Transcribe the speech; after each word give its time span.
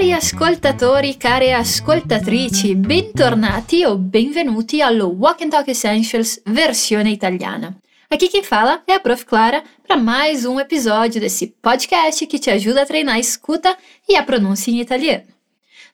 Cari 0.00 0.14
ascoltatori, 0.14 1.14
care 1.18 1.52
ascoltatrici, 1.52 2.74
bentornati 2.74 3.84
ou 3.84 3.98
benvenuti 3.98 4.80
allo 4.80 5.08
Walk 5.08 5.44
and 5.44 5.50
Talk 5.50 5.70
Essentials 5.70 6.40
versione 6.46 7.10
italiana. 7.10 7.76
Aqui 8.08 8.28
quem 8.28 8.42
fala 8.42 8.82
é 8.86 8.94
a 8.94 8.98
Prof. 8.98 9.26
Clara 9.26 9.62
para 9.86 9.98
mais 9.98 10.46
um 10.46 10.58
episódio 10.58 11.20
desse 11.20 11.48
podcast 11.60 12.26
que 12.26 12.38
te 12.38 12.50
ajuda 12.50 12.80
a 12.80 12.86
treinar 12.86 13.16
a 13.16 13.18
escuta 13.18 13.76
e 14.08 14.16
a 14.16 14.22
pronúncia 14.22 14.70
em 14.70 14.80
italiano. 14.80 15.26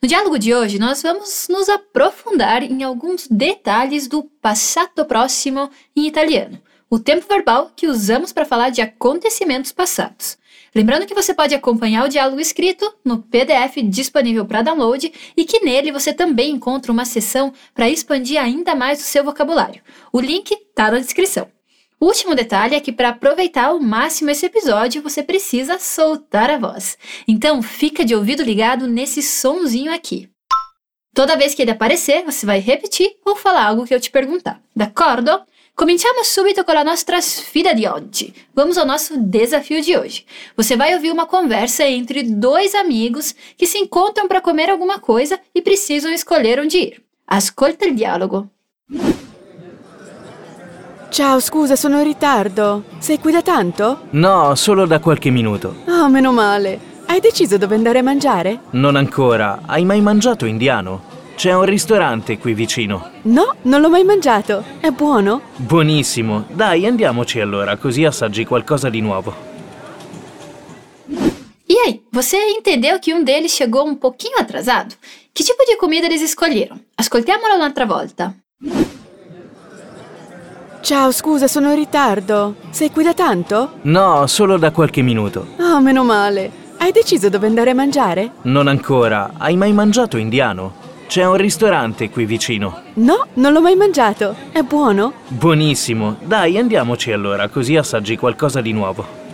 No 0.01 0.07
diálogo 0.07 0.39
de 0.39 0.55
hoje, 0.55 0.79
nós 0.79 1.03
vamos 1.03 1.49
nos 1.51 1.69
aprofundar 1.69 2.63
em 2.63 2.85
alguns 2.85 3.27
detalhes 3.29 4.07
do 4.07 4.23
passato 4.41 5.05
próximo 5.05 5.69
em 5.97 6.07
italiano, 6.07 6.63
o 6.89 7.01
tempo 7.01 7.27
verbal 7.29 7.73
que 7.75 7.89
usamos 7.89 8.33
para 8.33 8.47
falar 8.47 8.71
de 8.71 8.81
acontecimentos 8.81 9.73
passados. 9.73 10.39
Lembrando 10.77 11.07
que 11.07 11.15
você 11.15 11.33
pode 11.33 11.55
acompanhar 11.55 12.05
o 12.05 12.09
diálogo 12.09 12.39
escrito 12.39 12.95
no 13.03 13.23
PDF 13.23 13.77
disponível 13.83 14.45
para 14.45 14.61
download 14.61 15.11
e 15.35 15.43
que 15.47 15.65
nele 15.65 15.91
você 15.91 16.13
também 16.13 16.51
encontra 16.51 16.93
uma 16.93 17.07
seção 17.07 17.51
para 17.75 17.89
expandir 17.89 18.39
ainda 18.39 18.75
mais 18.75 19.01
o 19.01 19.05
seu 19.05 19.25
vocabulário. 19.25 19.81
O 20.13 20.21
link 20.21 20.53
está 20.53 20.91
na 20.91 20.99
descrição. 20.99 21.49
Último 21.99 22.35
detalhe 22.35 22.75
é 22.75 22.81
que 22.81 22.93
para 22.93 23.09
aproveitar 23.09 23.69
ao 23.69 23.81
máximo 23.81 24.29
esse 24.29 24.45
episódio, 24.45 25.03
você 25.03 25.23
precisa 25.23 25.79
soltar 25.79 26.51
a 26.51 26.59
voz. 26.59 26.99
Então, 27.27 27.63
fica 27.63 28.05
de 28.05 28.15
ouvido 28.15 28.43
ligado 28.43 28.87
nesse 28.87 29.23
sonzinho 29.23 29.91
aqui. 29.91 30.29
Toda 31.15 31.39
vez 31.39 31.55
que 31.55 31.63
ele 31.63 31.71
aparecer, 31.71 32.23
você 32.23 32.45
vai 32.45 32.59
repetir 32.59 33.17
ou 33.25 33.35
falar 33.35 33.65
algo 33.65 33.87
que 33.87 33.95
eu 33.95 34.01
te 34.01 34.11
perguntar. 34.11 34.61
D'accordo? 34.77 35.41
Cominciamo 35.77 36.25
subito 36.25 36.65
com 36.65 36.73
a 36.73 36.83
nossa 36.83 37.21
sfida 37.21 37.75
de 37.75 37.87
oggi. 37.87 38.33
Vamos 38.55 38.79
ao 38.79 38.87
nosso 38.87 39.15
desafio 39.19 39.83
de 39.83 39.95
hoje. 39.95 40.25
Você 40.57 40.75
vai 40.75 40.95
ouvir 40.95 41.11
uma 41.13 41.27
conversa 41.27 41.85
entre 41.85 42.23
dois 42.23 42.75
amigos 42.75 43.35
que 43.59 43.67
se 43.67 43.77
encontram 43.77 44.27
para 44.27 44.41
comer 44.41 44.71
alguma 44.71 44.99
coisa 44.99 45.39
e 45.55 45.61
precisam 45.61 46.11
escolher 46.11 46.59
onde 46.59 46.79
ir. 46.79 47.03
Ascolta 47.27 47.85
il 47.85 47.95
dialogo. 47.95 48.49
Ciao, 51.11 51.39
scusa, 51.41 51.77
sono 51.77 51.99
in 51.99 52.05
ritardo. 52.05 52.85
Sei 52.99 53.19
qui 53.19 53.31
da 53.31 53.43
tanto? 53.43 54.07
No, 54.13 54.55
solo 54.55 54.87
da 54.87 54.99
qualche 54.99 55.29
minuto. 55.31 55.83
Oh, 55.89 56.09
meno 56.09 56.33
male. 56.33 56.81
Hai 57.05 57.21
deciso 57.21 57.59
dove 57.59 57.75
andare 57.75 57.99
a 57.99 58.03
mangiare? 58.03 58.61
Non 58.71 58.97
ancora. 58.97 59.61
Hai 59.67 59.85
mai 59.85 60.01
mangiato 60.01 60.47
indiano? 60.47 61.16
C'è 61.37 61.53
un 61.53 61.67
ristorante 61.67 62.39
qui 62.39 62.55
vicino. 62.55 63.11
No, 63.25 63.57
non 63.63 63.83
l'ho 63.83 63.91
mai 63.91 64.05
mangiato. 64.05 64.65
È 64.81 64.89
buono? 64.89 65.43
Buonissimo. 65.57 66.47
Dai, 66.49 66.87
andiamoci 66.87 67.41
allora, 67.41 67.77
così 67.77 68.07
assaggi 68.07 68.47
qualcosa 68.47 68.89
di 68.89 69.03
nuovo. 69.03 69.35
E 71.69 71.75
aí, 71.85 72.03
você 72.11 72.39
entendeu 72.57 72.99
que 72.99 73.13
um 73.13 73.23
deles 73.23 73.53
chegou 73.55 73.87
um 73.87 73.95
pouquinho 73.95 74.39
atrasado? 74.39 74.95
Que 75.35 75.45
tipo 75.45 75.63
de 75.67 75.77
comida 75.77 76.07
eles 76.07 76.23
escolheram? 76.23 76.81
Ascoltiamolo 76.97 77.55
un'altra 77.57 77.85
volta. 77.85 78.35
Ciao, 80.81 81.13
scusa, 81.13 81.49
sono 81.49 81.69
in 81.71 81.77
ritardo. 81.77 82.55
Sei 82.71 82.91
qui 82.91 83.05
da 83.05 83.13
tanto? 83.13 83.81
No, 83.83 84.27
solo 84.27 84.57
da 84.57 84.71
qualche 84.71 85.03
minuto. 85.03 85.49
Oh, 85.59 85.81
meno 85.81 86.03
male. 86.03 86.51
Hai 86.79 86.93
deciso 86.93 87.29
dove 87.29 87.47
andare 87.47 87.71
a 87.71 87.75
mangiare? 87.75 88.31
Non 88.43 88.69
ancora. 88.69 89.33
Hai 89.37 89.57
mai 89.57 89.73
mangiato 89.75 90.17
indiano? 90.17 90.86
C'è 91.07 91.25
un 91.25 91.37
ristorante 91.37 92.11
qui 92.11 92.27
vicino. 92.27 92.83
No, 92.95 93.29
non 93.35 93.53
l'ho 93.53 93.61
mai 93.61 93.77
mangiato. 93.77 94.35
È 94.51 94.63
buono? 94.63 95.13
Buonissimo. 95.29 96.17
Dai, 96.21 96.59
andiamoci 96.59 97.13
allora, 97.13 97.49
così 97.49 97.77
assaggi 97.77 98.17
qualcosa 98.17 98.61
di 98.61 98.73
nuovo. 98.73 99.25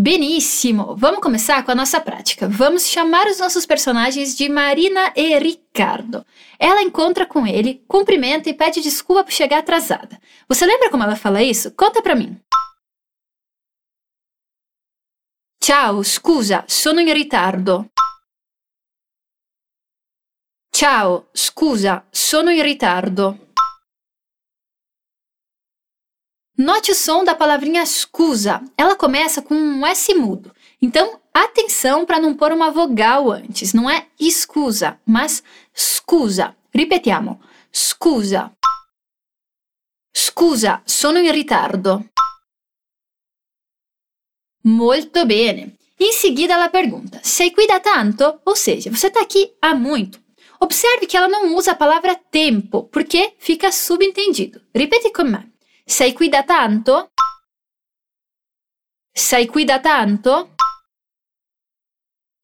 Benissimo! 0.00 0.94
Vamos 0.96 1.20
começar 1.20 1.64
com 1.64 1.72
a 1.72 1.74
nossa 1.74 2.00
prática. 2.00 2.46
Vamos 2.48 2.86
chamar 2.86 3.26
os 3.26 3.40
nossos 3.40 3.66
personagens 3.66 4.36
de 4.36 4.48
Marina 4.48 5.12
e 5.16 5.36
Ricardo. 5.40 6.24
Ela 6.56 6.82
encontra 6.82 7.26
com 7.26 7.44
ele, 7.44 7.82
cumprimenta 7.88 8.48
e 8.48 8.54
pede 8.54 8.80
desculpa 8.80 9.24
por 9.24 9.32
chegar 9.32 9.58
atrasada. 9.58 10.20
Você 10.48 10.64
lembra 10.64 10.88
como 10.88 11.02
ela 11.02 11.16
fala 11.16 11.42
isso? 11.42 11.72
Conta 11.72 12.00
pra 12.00 12.14
mim. 12.14 12.38
Ciao, 15.60 16.04
scusa, 16.04 16.62
sono 16.68 17.00
in 17.00 17.12
ritardo. 17.12 17.90
Ciao, 20.78 21.28
scusa, 21.34 22.06
sono 22.12 22.52
in 22.52 22.62
ritardo. 22.62 23.36
Note 26.56 26.92
o 26.92 26.94
som 26.94 27.24
da 27.24 27.34
palavrinha 27.34 27.84
scusa. 27.84 28.62
Ela 28.76 28.94
começa 28.94 29.42
com 29.42 29.56
um 29.56 29.84
S 29.84 30.14
mudo. 30.14 30.54
Então, 30.80 31.20
atenção 31.34 32.06
para 32.06 32.20
não 32.20 32.32
pôr 32.32 32.52
uma 32.52 32.70
vogal 32.70 33.28
antes. 33.28 33.72
Não 33.74 33.90
é 33.90 34.06
scusa, 34.20 35.00
mas 35.04 35.42
scusa. 35.74 36.56
Ripetiamo. 36.72 37.40
Scusa. 37.72 38.52
Scusa, 40.16 40.80
sono 40.86 41.18
in 41.18 41.32
ritardo. 41.32 42.08
Molto 44.62 45.26
bene. 45.26 45.76
Em 45.98 46.12
seguida, 46.12 46.54
ela 46.54 46.68
pergunta: 46.68 47.20
Sei 47.24 47.50
qui 47.50 47.66
da 47.66 47.80
tanto? 47.80 48.40
Ou 48.44 48.54
seja, 48.54 48.92
você 48.92 49.08
está 49.08 49.22
aqui 49.22 49.56
há 49.60 49.74
muito. 49.74 50.27
Observe 50.60 51.06
que 51.06 51.16
ela 51.16 51.28
não 51.28 51.54
usa 51.54 51.72
a 51.72 51.76
palavra 51.76 52.16
tempo, 52.16 52.84
porque 52.84 53.34
fica 53.38 53.70
subentendido. 53.70 54.60
Ripeti 54.74 55.12
con 55.12 55.30
me. 55.30 55.52
Sei 55.86 56.12
qui 56.12 56.28
da 56.28 56.42
tanto? 56.42 57.10
Sei 59.14 59.46
qui 59.46 59.64
da 59.64 59.78
tanto? 59.78 60.54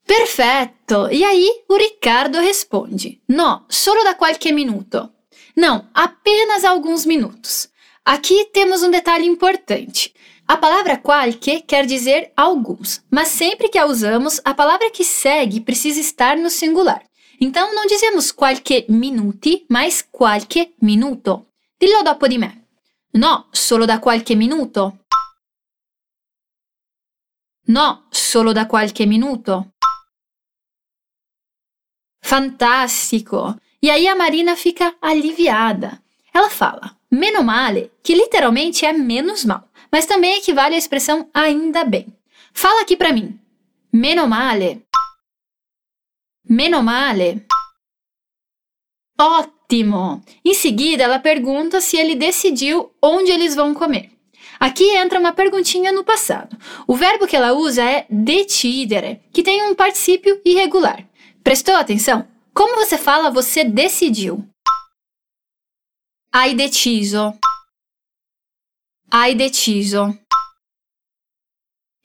Perfetto! 0.06 1.08
E 1.10 1.24
aí 1.24 1.64
o 1.68 1.76
Ricardo 1.76 2.38
responde: 2.38 3.22
No, 3.28 3.64
solo 3.68 4.02
da 4.02 4.14
qualche 4.14 4.52
minuto. 4.52 5.12
Não, 5.56 5.88
apenas 5.92 6.64
alguns 6.64 7.04
minutos. 7.04 7.68
Aqui 8.04 8.46
temos 8.52 8.82
um 8.82 8.90
detalhe 8.90 9.26
importante. 9.26 10.14
A 10.46 10.58
palavra 10.58 10.98
qualche 10.98 11.62
quer 11.62 11.86
dizer 11.86 12.32
alguns, 12.36 13.02
mas 13.10 13.28
sempre 13.28 13.68
que 13.68 13.78
a 13.78 13.86
usamos, 13.86 14.40
a 14.44 14.52
palavra 14.52 14.90
que 14.90 15.02
segue 15.02 15.60
precisa 15.60 16.00
estar 16.00 16.36
no 16.36 16.50
singular. 16.50 17.02
Então 17.44 17.74
não 17.74 17.84
dizemos 17.84 18.32
qualche 18.32 18.86
minuti, 18.88 19.66
mas 19.68 20.00
qualche 20.00 20.72
minuto. 20.80 21.48
Dillo 21.78 22.02
dopo 22.02 22.26
di 22.26 22.38
me. 22.38 22.68
No, 23.12 23.48
solo 23.52 23.84
da 23.84 23.98
qualche 23.98 24.34
minuto. 24.34 25.00
No, 27.66 28.06
solo 28.10 28.54
da 28.54 28.66
qualche 28.66 29.04
minuto. 29.04 29.74
Fantástico! 32.22 33.60
E 33.78 33.90
aí 33.90 34.08
a 34.08 34.14
Marina 34.14 34.56
fica 34.56 34.96
aliviada. 35.02 36.02
Ela 36.32 36.48
fala, 36.48 36.98
meno 37.10 37.42
male, 37.42 37.92
que 38.02 38.14
literalmente 38.14 38.86
é 38.86 38.92
menos 38.94 39.44
mal, 39.44 39.68
mas 39.92 40.06
também 40.06 40.38
equivale 40.38 40.76
à 40.76 40.78
expressão 40.78 41.28
ainda 41.34 41.84
bem. 41.84 42.06
Fala 42.54 42.80
aqui 42.80 42.96
para 42.96 43.12
mim. 43.12 43.38
Meno 43.92 44.26
male. 44.26 44.83
Meno 46.48 46.82
male. 46.82 47.46
Ótimo! 49.18 50.22
Em 50.44 50.52
seguida, 50.52 51.04
ela 51.04 51.18
pergunta 51.18 51.80
se 51.80 51.96
ele 51.96 52.14
decidiu 52.14 52.92
onde 53.02 53.30
eles 53.30 53.54
vão 53.54 53.72
comer. 53.72 54.10
Aqui 54.60 54.84
entra 54.96 55.18
uma 55.18 55.32
perguntinha 55.32 55.90
no 55.90 56.04
passado. 56.04 56.56
O 56.86 56.94
verbo 56.94 57.26
que 57.26 57.36
ela 57.36 57.52
usa 57.52 57.82
é 57.82 58.06
decidere, 58.10 59.20
que 59.32 59.42
tem 59.42 59.62
um 59.62 59.74
particípio 59.74 60.40
irregular. 60.44 61.06
Prestou 61.42 61.74
atenção? 61.76 62.26
Como 62.52 62.76
você 62.76 62.96
fala 62.98 63.30
você 63.30 63.64
decidiu? 63.64 64.46
Hai 66.32 66.54
deciso. 66.54 67.32
Hai 69.10 69.34
deciso. 69.34 70.18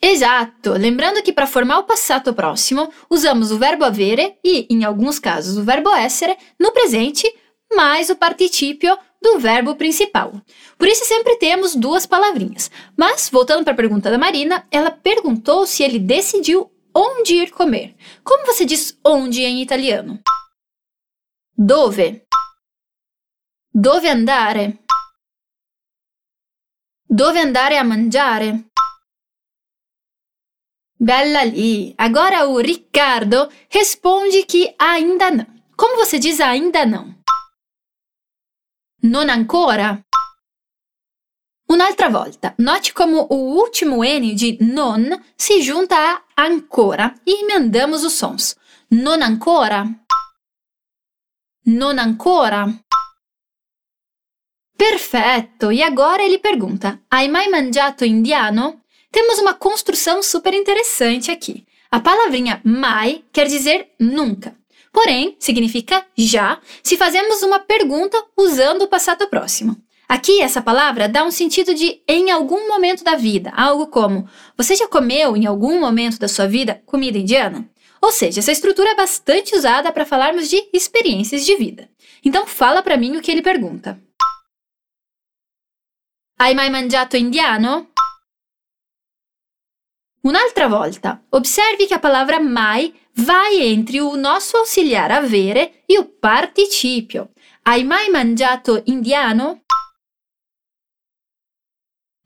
Exato! 0.01 0.73
Lembrando 0.73 1.21
que 1.21 1.33
para 1.33 1.45
formar 1.45 1.79
o 1.79 1.83
passato 1.83 2.33
próximo, 2.33 2.91
usamos 3.09 3.51
o 3.51 3.57
verbo 3.57 3.83
avere 3.83 4.37
e, 4.43 4.65
em 4.69 4.85
alguns 4.85 5.19
casos, 5.19 5.57
o 5.57 5.63
verbo 5.63 5.93
essere 5.93 6.37
no 6.57 6.71
presente, 6.71 7.27
mais 7.75 8.09
o 8.09 8.15
particípio 8.15 8.97
do 9.21 9.37
verbo 9.39 9.75
principal. 9.75 10.31
Por 10.77 10.87
isso 10.87 11.03
sempre 11.03 11.35
temos 11.35 11.75
duas 11.75 12.05
palavrinhas. 12.05 12.71
Mas, 12.95 13.29
voltando 13.29 13.65
para 13.65 13.73
a 13.73 13.77
pergunta 13.77 14.09
da 14.09 14.17
Marina, 14.17 14.65
ela 14.71 14.89
perguntou 14.89 15.67
se 15.67 15.83
ele 15.83 15.99
decidiu 15.99 16.71
onde 16.95 17.35
ir 17.35 17.51
comer. 17.51 17.95
Como 18.23 18.45
você 18.45 18.63
diz 18.63 18.97
onde 19.05 19.43
em 19.43 19.61
italiano? 19.61 20.19
Dove? 21.57 22.23
Dove 23.73 24.09
andare? 24.09 24.79
Dove 27.09 27.39
andare 27.39 27.77
a 27.77 27.83
mangiare? 27.83 28.65
Bella 31.01 31.43
lì! 31.43 31.93
Agora 31.95 32.45
o 32.45 32.57
Ricardo 32.57 33.49
responde 33.69 34.43
que 34.43 34.75
ainda 34.77 35.31
não. 35.31 35.47
Como 35.77 35.95
você 35.95 36.19
diz 36.19 36.41
ainda 36.41 36.85
não? 36.85 37.15
Non 39.03 39.29
ancora? 39.29 40.03
Un'altra 41.69 42.09
volta, 42.09 42.53
note 42.57 42.91
como 42.91 43.27
o 43.29 43.55
último 43.55 44.03
N 44.03 44.35
de 44.35 44.57
non 44.59 45.23
se 45.37 45.61
junta 45.61 45.95
a 45.95 46.23
ancora 46.35 47.15
e 47.25 47.43
emendamos 47.43 48.03
os 48.03 48.13
sons. 48.13 48.57
Non 48.89 49.21
ancora. 49.21 49.85
Non 51.67 51.97
ancora. 51.97 52.67
Perfetto! 54.75 55.71
E 55.71 55.81
agora 55.81 56.23
ele 56.23 56.39
pergunta: 56.39 57.03
Hai 57.07 57.29
mai 57.29 57.47
mangiato 57.47 58.03
indiano? 58.03 58.83
Temos 59.11 59.39
uma 59.39 59.53
construção 59.53 60.21
super 60.21 60.53
interessante 60.53 61.31
aqui. 61.31 61.65
A 61.91 61.99
palavrinha 61.99 62.61
mai 62.63 63.23
quer 63.33 63.47
dizer 63.47 63.89
nunca. 63.99 64.55
Porém, 64.91 65.35
significa 65.39 66.05
já 66.15 66.59
se 66.83 66.97
fazemos 66.97 67.41
uma 67.41 67.59
pergunta 67.59 68.23
usando 68.37 68.83
o 68.83 68.87
passado 68.87 69.27
próximo. 69.27 69.75
Aqui, 70.07 70.41
essa 70.41 70.61
palavra 70.61 71.07
dá 71.07 71.23
um 71.23 71.31
sentido 71.31 71.73
de 71.73 72.01
em 72.07 72.31
algum 72.31 72.67
momento 72.67 73.03
da 73.03 73.15
vida, 73.15 73.51
algo 73.55 73.87
como 73.87 74.27
você 74.57 74.75
já 74.75 74.87
comeu 74.87 75.37
em 75.37 75.45
algum 75.45 75.79
momento 75.79 76.17
da 76.17 76.27
sua 76.27 76.47
vida 76.47 76.81
comida 76.85 77.17
indiana? 77.17 77.69
Ou 78.01 78.11
seja, 78.11 78.39
essa 78.39 78.51
estrutura 78.51 78.91
é 78.91 78.95
bastante 78.95 79.55
usada 79.55 79.91
para 79.91 80.05
falarmos 80.05 80.49
de 80.49 80.67
experiências 80.73 81.45
de 81.45 81.55
vida. 81.55 81.89
Então, 82.23 82.47
fala 82.47 82.81
para 82.81 82.97
mim 82.97 83.17
o 83.17 83.21
que 83.21 83.29
ele 83.29 83.41
pergunta. 83.41 83.99
Hai 86.39 86.53
mai 86.55 86.69
mangiato 86.69 87.17
indiano? 87.17 87.87
Un'altra 90.21 90.67
volta, 90.67 91.23
observi 91.29 91.85
che 91.85 91.93
a 91.93 91.99
palavra 91.99 92.41
mai 92.41 92.93
vai 93.13 93.61
entre 93.61 94.01
o 94.01 94.15
nosso 94.15 94.57
auxiliar 94.57 95.11
avere 95.11 95.83
e 95.85 95.97
o 95.97 96.05
participio. 96.05 97.29
Hai 97.63 97.85
mai 97.85 98.09
mangiato 98.09 98.83
indiano? 98.85 99.61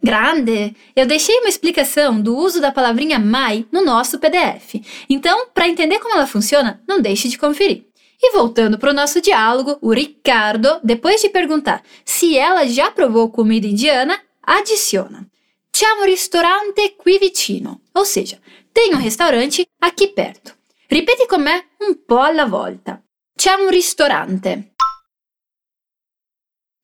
Grande! 0.01 0.75
Eu 0.95 1.06
deixei 1.06 1.38
uma 1.38 1.48
explicação 1.48 2.19
do 2.19 2.36
uso 2.36 2.60
da 2.60 2.72
palavrinha 2.72 3.19
mai 3.19 3.66
no 3.72 3.86
nosso 3.86 4.19
PDF. 4.19 4.81
Então, 5.07 5.48
para 5.54 5.68
entender 5.68 6.00
como 6.00 6.16
ela 6.16 6.25
funciona, 6.25 6.81
não 6.88 7.00
deixe 7.00 7.30
de 7.30 7.38
conferir. 7.38 7.86
E 8.19 8.31
voltando 8.31 8.80
para 8.80 8.90
o 8.90 8.94
nosso 8.94 9.22
diálogo, 9.22 9.78
o 9.81 9.94
Ricardo, 9.94 10.80
depois 10.84 11.22
de 11.22 11.30
perguntar 11.30 11.84
se 12.04 12.38
ela 12.38 12.66
já 12.68 12.90
provou 12.90 13.30
comida 13.30 13.68
indiana, 13.68 14.19
adiciona: 14.42 15.28
C'è 15.75 15.87
un 15.99 16.05
ristorante 16.05 16.95
qui 16.95 17.17
vicino. 17.17 17.81
Ou 17.93 18.03
seja, 18.03 18.39
tem 18.71 18.93
um 18.93 19.01
restaurante 19.01 19.65
aqui 19.79 20.13
perto. 20.13 20.55
Ripeti 20.87 21.25
con 21.25 21.41
me 21.41 21.69
un 21.79 22.05
po' 22.05 22.19
alla 22.19 22.45
volta. 22.45 23.01
C'è 23.35 23.53
un 23.55 23.69
ristorante. 23.69 24.75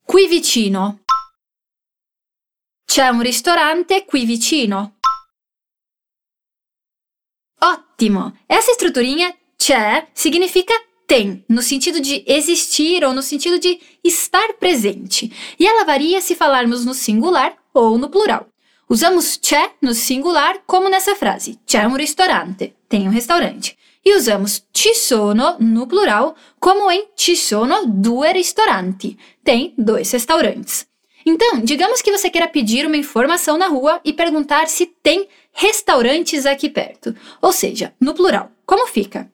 Qui 0.04 0.26
vicino. 0.26 1.04
C'è 2.84 3.06
un 3.06 3.22
ristorante 3.22 4.04
qui 4.04 4.24
vicino. 4.24 4.98
Ótimo! 7.60 8.38
Essa 8.46 8.72
estruturinha 8.72 9.32
c'è 9.56 10.08
significa 10.12 10.74
tem, 11.06 11.44
no 11.46 11.60
sentido 11.60 12.00
de 12.00 12.24
existir 12.26 13.04
ou 13.04 13.12
no 13.12 13.22
sentido 13.22 13.56
de 13.56 13.78
estar 14.02 14.54
presente. 14.58 15.30
E 15.56 15.64
ela 15.64 15.84
varia 15.84 16.20
se 16.20 16.34
falarmos 16.34 16.84
no 16.84 16.92
singular 16.92 17.56
ou 17.72 17.96
no 17.96 18.08
plural. 18.08 18.50
Usamos 18.90 19.38
c'è 19.38 19.76
no 19.82 19.92
singular, 19.92 20.64
como 20.64 20.88
nessa 20.88 21.14
frase: 21.14 21.60
c'è 21.64 21.84
un 21.84 21.94
ristorante, 21.94 22.74
tem 22.88 23.06
um 23.06 23.12
restaurante. 23.12 23.76
E 24.02 24.14
usamos 24.16 24.66
ci 24.72 24.94
sono 24.94 25.56
no 25.60 25.86
plural, 25.86 26.34
como 26.58 26.90
em 26.90 27.08
ci 27.14 27.36
sono 27.36 27.82
due 27.86 28.32
ristoranti, 28.32 29.16
tem 29.44 29.72
dois 29.76 30.10
restaurantes. 30.10 30.88
Então, 31.24 31.60
digamos 31.62 32.02
que 32.02 32.10
você 32.10 32.30
queira 32.30 32.48
pedir 32.48 32.84
uma 32.86 32.96
informação 32.96 33.56
na 33.56 33.68
rua 33.68 34.00
e 34.04 34.12
perguntar 34.12 34.66
se 34.66 34.86
tem 34.86 35.28
restaurantes 35.52 36.44
aqui 36.44 36.68
perto. 36.68 37.14
Ou 37.40 37.52
seja, 37.52 37.94
no 38.00 38.14
plural. 38.14 38.50
Como 38.64 38.86
fica? 38.86 39.30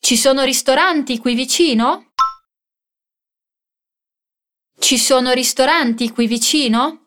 Ci 0.00 0.16
sono 0.16 0.44
ristoranti 0.44 1.18
qui 1.18 1.34
vicino? 1.34 2.07
Ci 4.88 4.96
sono 4.96 5.32
ristoranti 5.32 6.10
qui 6.10 6.26
vicino? 6.26 7.04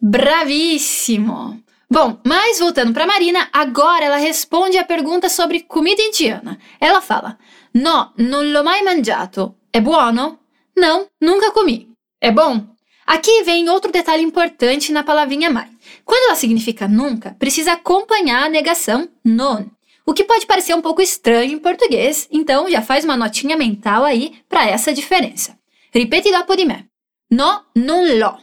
Bravissimo! 0.00 1.64
Bom, 1.88 2.20
mas 2.22 2.60
voltando 2.60 2.92
para 2.92 3.04
Marina, 3.04 3.48
agora 3.50 4.04
ela 4.04 4.18
responde 4.18 4.78
a 4.78 4.84
pergunta 4.84 5.28
sobre 5.28 5.66
comida 5.66 6.00
indiana. 6.00 6.56
Ela 6.78 7.00
fala: 7.00 7.36
No, 7.72 8.12
non 8.18 8.52
l'ho 8.52 8.62
mai 8.62 8.84
mangiato. 8.84 9.56
É 9.72 9.80
buono? 9.80 10.38
Não, 10.76 11.08
nunca 11.20 11.50
comi. 11.50 11.92
É 12.20 12.30
bom? 12.30 12.64
Aqui 13.04 13.42
vem 13.42 13.68
outro 13.68 13.90
detalhe 13.90 14.22
importante 14.22 14.92
na 14.92 15.02
palavrinha 15.02 15.50
mai. 15.50 15.68
Quando 16.04 16.26
ela 16.26 16.36
significa 16.36 16.86
nunca, 16.86 17.34
precisa 17.36 17.72
acompanhar 17.72 18.44
a 18.44 18.48
negação 18.48 19.08
non. 19.24 19.68
O 20.08 20.14
que 20.14 20.24
pode 20.24 20.46
parecer 20.46 20.74
um 20.74 20.80
pouco 20.80 21.02
estranho 21.02 21.52
em 21.52 21.58
português, 21.58 22.26
então 22.32 22.66
já 22.70 22.80
faz 22.80 23.04
uma 23.04 23.14
notinha 23.14 23.58
mental 23.58 24.06
aí 24.06 24.42
para 24.48 24.66
essa 24.66 24.90
diferença. 24.90 25.58
Ripeti 25.92 26.30
dopo 26.30 26.56
di 26.56 26.64
me. 26.64 26.88
No, 27.30 27.66
non 27.74 28.16
l'ho. 28.18 28.42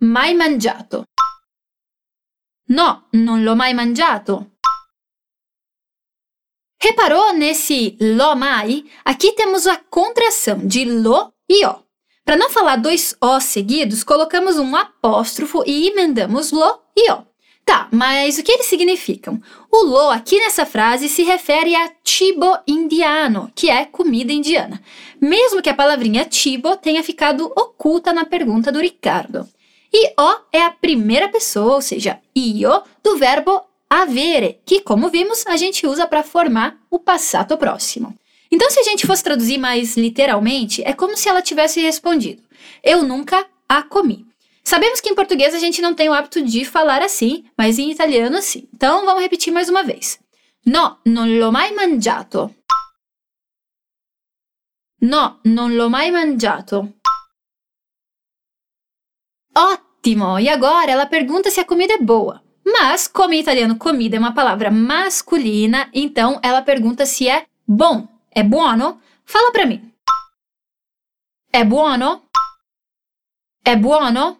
Mai 0.00 0.34
mangiato. 0.34 1.04
No, 2.70 3.04
non 3.12 3.44
l'ho 3.44 3.54
mai 3.54 3.72
mangiato. 3.72 4.50
Reparou 6.82 7.32
nesse 7.34 7.96
lo 8.00 8.34
mai? 8.34 8.84
Aqui 9.04 9.30
temos 9.36 9.68
a 9.68 9.76
contração 9.76 10.66
de 10.66 10.86
lo 10.86 11.32
e 11.48 11.64
o. 11.64 11.84
Para 12.24 12.36
não 12.36 12.50
falar 12.50 12.78
dois 12.78 13.16
o 13.20 13.38
seguidos, 13.38 14.02
colocamos 14.02 14.58
um 14.58 14.74
apóstrofo 14.74 15.62
e 15.64 15.86
emendamos 15.86 16.50
lo 16.50 16.82
e 16.96 17.12
o. 17.12 17.27
Tá, 17.68 17.86
mas 17.92 18.38
o 18.38 18.42
que 18.42 18.50
eles 18.50 18.64
significam? 18.64 19.38
O 19.70 19.84
lo 19.84 20.08
aqui 20.08 20.38
nessa 20.38 20.64
frase 20.64 21.06
se 21.06 21.22
refere 21.22 21.76
a 21.76 21.92
chibo 22.02 22.56
indiano, 22.66 23.52
que 23.54 23.68
é 23.68 23.84
comida 23.84 24.32
indiana, 24.32 24.80
mesmo 25.20 25.60
que 25.60 25.68
a 25.68 25.74
palavrinha 25.74 26.26
chibo 26.30 26.78
tenha 26.78 27.02
ficado 27.02 27.52
oculta 27.54 28.10
na 28.10 28.24
pergunta 28.24 28.72
do 28.72 28.80
Ricardo. 28.80 29.46
E 29.92 30.14
o 30.18 30.40
é 30.50 30.62
a 30.62 30.70
primeira 30.70 31.28
pessoa, 31.28 31.74
ou 31.74 31.82
seja, 31.82 32.18
io, 32.34 32.80
do 33.04 33.18
verbo 33.18 33.60
avere, 33.90 34.60
que, 34.64 34.80
como 34.80 35.10
vimos, 35.10 35.46
a 35.46 35.58
gente 35.58 35.86
usa 35.86 36.06
para 36.06 36.22
formar 36.22 36.78
o 36.90 36.98
passato 36.98 37.54
próximo. 37.58 38.14
Então, 38.50 38.70
se 38.70 38.80
a 38.80 38.84
gente 38.84 39.06
fosse 39.06 39.22
traduzir 39.22 39.58
mais 39.58 39.94
literalmente, 39.94 40.82
é 40.86 40.94
como 40.94 41.18
se 41.18 41.28
ela 41.28 41.42
tivesse 41.42 41.82
respondido: 41.82 42.42
Eu 42.82 43.02
nunca 43.02 43.44
a 43.68 43.82
comi. 43.82 44.27
Sabemos 44.68 45.00
que 45.00 45.08
em 45.08 45.14
português 45.14 45.54
a 45.54 45.58
gente 45.58 45.80
não 45.80 45.94
tem 45.94 46.10
o 46.10 46.12
hábito 46.12 46.44
de 46.44 46.62
falar 46.62 47.00
assim, 47.00 47.42
mas 47.56 47.78
em 47.78 47.90
italiano 47.90 48.42
sim. 48.42 48.68
Então, 48.70 49.06
vamos 49.06 49.22
repetir 49.22 49.50
mais 49.50 49.70
uma 49.70 49.82
vez. 49.82 50.20
No, 50.66 50.98
non 51.06 51.38
l'ho 51.38 51.50
mai 51.50 51.72
mangiato. 51.72 52.54
No, 55.00 55.40
non 55.46 55.74
l'ho 55.74 55.88
mai 55.88 56.10
mangiato. 56.10 56.92
Ótimo! 59.56 60.38
E 60.38 60.50
agora 60.50 60.90
ela 60.92 61.06
pergunta 61.06 61.50
se 61.50 61.60
a 61.60 61.64
comida 61.64 61.94
é 61.94 62.02
boa. 62.02 62.44
Mas, 62.62 63.08
como 63.08 63.32
em 63.32 63.40
italiano 63.40 63.78
comida 63.78 64.16
é 64.16 64.18
uma 64.18 64.34
palavra 64.34 64.70
masculina, 64.70 65.88
então 65.94 66.38
ela 66.42 66.60
pergunta 66.60 67.06
se 67.06 67.26
é 67.26 67.46
bom. 67.66 68.06
É 68.30 68.42
buono? 68.42 69.00
Fala 69.24 69.50
pra 69.50 69.64
mim. 69.64 69.90
É 71.50 71.64
buono? 71.64 72.28
É 73.64 73.74
buono? 73.74 74.38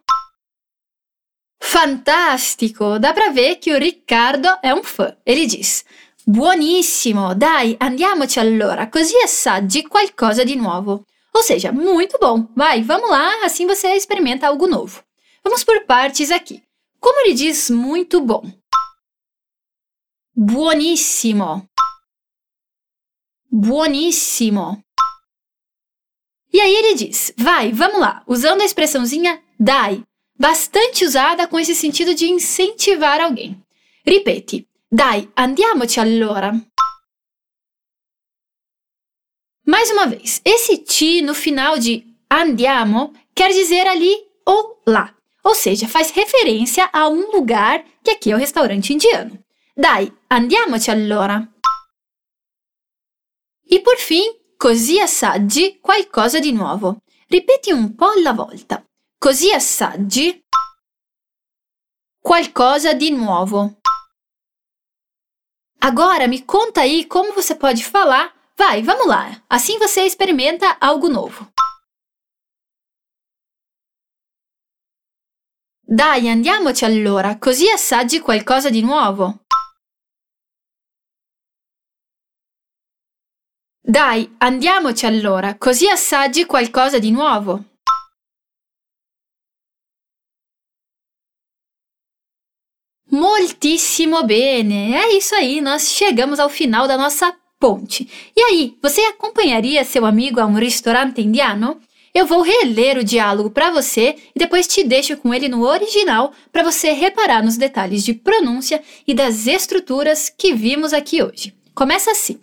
Fantástico! 1.71 2.99
Dá 2.99 3.13
pra 3.13 3.29
ver 3.29 3.57
que 3.57 3.75
o 3.75 3.79
Riccardo 3.79 4.49
é 4.63 4.75
um 4.75 4.83
fã. 4.83 5.15
Ele 5.25 5.45
diz: 5.45 5.85
Buonissimo! 6.27 7.35
Dai, 7.35 7.77
andiamoci 7.79 8.41
allora, 8.41 8.87
così 8.87 9.15
assaggi 9.19 9.83
qualcosa 9.83 10.47
di 10.47 10.57
nuovo. 10.57 11.05
Ou 11.31 11.43
seja, 11.43 11.71
muito 11.71 12.19
bom. 12.19 12.49
Vai, 12.57 12.83
vamos 12.83 13.11
lá, 13.11 13.45
assim 13.45 13.67
você 13.67 13.89
experimenta 13.89 14.47
algo 14.47 14.67
novo. 14.67 15.05
Vamos 15.45 15.63
por 15.63 15.85
partes 15.85 16.31
aqui. 16.31 16.63
Como 16.99 17.21
ele 17.21 17.35
diz 17.35 17.69
muito 17.69 18.23
bom? 18.23 18.43
Buonissimo. 20.35 21.69
Buonissimo. 23.51 24.83
E 26.51 26.63
aí 26.63 26.75
ele 26.75 26.95
diz: 26.95 27.31
vai, 27.37 27.73
vamos 27.73 28.01
lá, 28.01 28.23
usando 28.27 28.63
a 28.63 28.65
expressãozinha 28.65 29.43
dai, 29.61 30.03
bastante 30.39 31.05
usada 31.05 31.49
com 31.49 31.59
esse 31.59 31.75
sentido 31.75 32.15
de 32.15 32.27
incentivar 32.27 33.21
alguém. 33.21 33.61
Ripeti: 34.07 34.67
dai, 34.91 35.29
andiamoci 35.37 35.99
allora. 35.99 36.53
Mais 39.67 39.91
uma 39.91 40.07
vez, 40.07 40.41
esse 40.45 40.79
ti 40.79 41.21
no 41.21 41.35
final 41.35 41.79
de 41.79 42.07
andiamo 42.31 43.13
quer 43.35 43.51
dizer 43.53 43.87
ali 43.87 44.15
ou 44.47 44.83
lá. 44.87 45.15
Ou 45.45 45.55
seja, 45.55 45.87
faz 45.87 46.11
referência 46.11 46.89
a 46.93 47.09
um 47.09 47.31
lugar 47.31 47.85
que 48.03 48.11
aqui 48.11 48.31
é 48.31 48.35
o 48.35 48.39
restaurante 48.39 48.93
indiano. 48.93 49.39
Dai, 49.77 50.13
andiamoci 50.31 50.91
allora. 50.91 51.47
E 53.71 53.81
por 53.81 53.97
fim, 53.99 54.25
così 54.57 54.99
assaggi 54.99 55.79
qualcosa 55.81 56.41
di 56.41 56.53
nuovo. 56.53 57.03
Ripeti 57.29 57.71
un 57.71 57.95
po' 57.95 58.11
alla 58.11 58.33
volta. 58.33 58.88
Così 59.21 59.53
assaggi 59.53 60.45
qualcosa 62.23 62.95
de 62.95 63.11
novo. 63.11 63.77
Agora 65.81 66.29
me 66.29 66.45
conta 66.45 66.83
aí 66.83 67.05
como 67.05 67.33
você 67.33 67.57
pode 67.57 67.85
falar. 67.85 68.33
Vai, 68.57 68.81
vamos 68.81 69.09
lá. 69.09 69.43
Assim 69.49 69.77
você 69.77 70.03
experimenta 70.03 70.77
algo 70.81 71.09
novo. 71.09 71.51
Dai, 75.83 76.29
andiamoci 76.29 76.85
allora, 76.85 77.37
così 77.39 77.69
assaggi 77.69 78.21
qualcosa 78.21 78.71
di 78.71 78.83
nuovo. 78.83 79.41
Dai, 83.83 84.33
andiamoci 84.39 85.07
allora, 85.07 85.57
così 85.59 85.89
assaggi 85.89 86.45
qualcosa 86.47 87.01
di 87.01 87.11
nuovo. 87.11 87.68
Muitíssimo 93.61 94.23
bene! 94.23 94.95
É 94.95 95.17
isso 95.17 95.35
aí, 95.35 95.61
nós 95.61 95.89
chegamos 95.89 96.39
ao 96.39 96.49
final 96.49 96.87
da 96.87 96.97
nossa 96.97 97.35
ponte. 97.59 98.09
E 98.37 98.41
aí, 98.41 98.77
você 98.81 99.01
acompanharia 99.01 99.83
seu 99.85 100.07
amigo 100.07 100.39
a 100.39 100.47
um 100.47 100.55
restaurante 100.55 101.21
indiano? 101.21 101.81
Eu 102.15 102.25
vou 102.25 102.41
reler 102.41 102.97
o 102.99 103.03
diálogo 103.03 103.51
para 103.51 103.73
você 103.73 104.15
e 104.33 104.39
depois 104.39 104.69
te 104.69 104.85
deixo 104.85 105.17
com 105.17 105.35
ele 105.35 105.49
no 105.49 105.67
original 105.67 106.33
para 106.53 106.63
você 106.63 106.93
reparar 106.93 107.43
nos 107.43 107.57
detalhes 107.57 108.05
de 108.05 108.15
pronúncia 108.15 108.81
e 109.05 109.13
das 109.13 109.49
estruturas 109.49 110.31
que 110.31 110.55
vimos 110.55 110.93
aqui 110.93 111.21
hoje. 111.21 111.53
Começa 111.75 112.13
assim: 112.13 112.39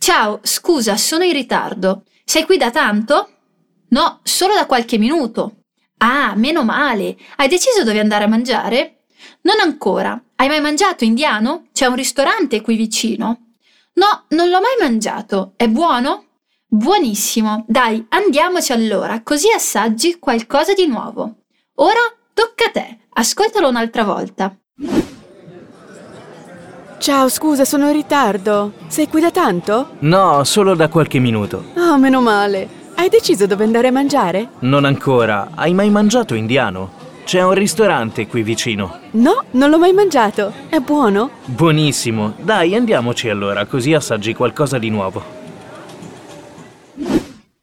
Ciao, 0.00 0.40
scusa, 0.44 0.96
sono 0.96 1.22
in 1.22 1.32
ritardo. 1.32 2.02
Sei 2.26 2.44
qui 2.44 2.58
da 2.58 2.72
tanto? 2.72 3.24
No, 3.92 4.18
solo 4.24 4.54
da 4.54 4.66
qualche 4.66 4.98
minuto. 4.98 5.58
Ah, 5.98 6.34
meno 6.34 6.64
male. 6.64 7.16
Hai 7.36 7.46
deciso 7.46 7.84
dove 7.84 8.00
andare 8.00 8.24
a 8.24 8.28
mangiare? 8.28 8.96
Non 9.42 9.60
ancora. 9.60 10.20
Hai 10.40 10.48
mai 10.48 10.62
mangiato 10.62 11.04
indiano? 11.04 11.64
C'è 11.70 11.84
un 11.84 11.96
ristorante 11.96 12.62
qui 12.62 12.74
vicino? 12.74 13.48
No, 13.92 14.24
non 14.28 14.48
l'ho 14.48 14.60
mai 14.62 14.74
mangiato. 14.80 15.52
È 15.54 15.68
buono? 15.68 16.24
Buonissimo. 16.66 17.66
Dai, 17.68 18.06
andiamoci 18.08 18.72
allora, 18.72 19.20
così 19.22 19.52
assaggi 19.54 20.18
qualcosa 20.18 20.72
di 20.72 20.86
nuovo. 20.86 21.40
Ora 21.74 22.00
tocca 22.32 22.64
a 22.68 22.70
te. 22.70 22.98
Ascoltalo 23.12 23.68
un'altra 23.68 24.02
volta. 24.04 24.56
Ciao, 26.96 27.28
scusa, 27.28 27.66
sono 27.66 27.88
in 27.88 27.92
ritardo. 27.92 28.72
Sei 28.86 29.08
qui 29.08 29.20
da 29.20 29.30
tanto? 29.30 29.96
No, 29.98 30.42
solo 30.44 30.74
da 30.74 30.88
qualche 30.88 31.18
minuto. 31.18 31.72
Oh, 31.76 31.98
meno 31.98 32.22
male. 32.22 32.66
Hai 32.94 33.10
deciso 33.10 33.44
dove 33.44 33.64
andare 33.64 33.88
a 33.88 33.92
mangiare? 33.92 34.52
Non 34.60 34.86
ancora. 34.86 35.50
Hai 35.54 35.74
mai 35.74 35.90
mangiato 35.90 36.32
indiano? 36.32 36.99
C'è 37.30 37.44
un 37.44 37.54
ristorante 37.54 38.26
qui 38.26 38.42
vicino. 38.42 39.02
No, 39.12 39.44
non 39.52 39.70
l'ho 39.70 39.78
mai 39.78 39.92
mangiato. 39.92 40.52
È 40.68 40.80
buono? 40.80 41.30
Buonissimo. 41.44 42.34
Dai, 42.40 42.74
andiamoci 42.74 43.28
allora, 43.28 43.66
così 43.66 43.94
assaggi 43.94 44.34
qualcosa 44.34 44.78
di 44.78 44.90
nuovo. 44.90 45.22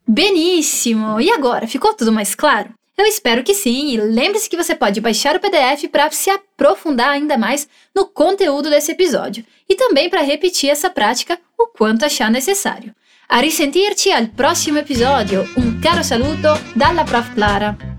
Benissimo! 0.06 1.20
E 1.20 1.30
agora, 1.32 1.68
ficou 1.68 1.94
tudo 1.94 2.14
mais 2.14 2.34
claro? 2.34 2.70
Eu 2.96 3.06
espero 3.06 3.44
que 3.44 3.54
sim, 3.54 3.92
e 3.92 3.98
lembre-se 3.98 4.48
que 4.50 4.56
você 4.56 4.74
pode 4.74 5.02
baixar 5.02 5.36
o 5.36 5.40
PDF 5.42 5.90
para 5.92 6.10
se 6.12 6.30
aprofundar 6.30 7.10
ainda 7.10 7.38
mais 7.38 7.68
no 7.94 8.06
conteúdo 8.06 8.70
desse 8.70 8.94
episódio 8.94 9.44
e 9.68 9.76
também 9.76 10.10
para 10.10 10.22
repetir 10.22 10.70
essa 10.70 10.90
prática 10.90 11.38
o 11.58 11.68
quanto 11.68 12.06
achar 12.06 12.32
necessário. 12.32 12.96
A 13.28 13.42
risentirci 13.42 14.14
al 14.14 14.30
prossimo 14.30 14.78
episodio. 14.78 15.46
Un 15.58 15.82
caro 15.82 16.06
saluto 16.06 16.58
dalla 16.74 17.04
Prof 17.04 17.34
Clara. 17.34 17.97